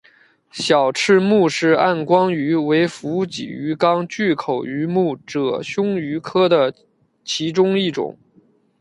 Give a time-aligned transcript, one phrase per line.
[0.51, 6.73] 小翅穆氏暗光鱼为辐鳍鱼纲巨口鱼目褶胸鱼科的
[7.23, 8.17] 其中一种。